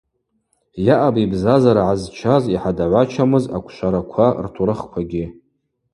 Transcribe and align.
Йаъапӏ 0.85 1.17
йбзазара 1.23 1.83
гӏазчаз 1.87 2.43
йхӏадагӏвачамыз 2.55 3.45
аквшвараква 3.57 4.27
ртурыхквагьи. 4.43 5.25